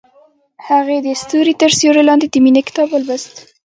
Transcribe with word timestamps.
هغې 0.67 0.97
د 1.05 1.07
ستوري 1.21 1.53
تر 1.61 1.71
سیوري 1.79 2.03
لاندې 2.09 2.27
د 2.29 2.35
مینې 2.43 2.61
کتاب 2.67 2.87
ولوست. 2.91 3.33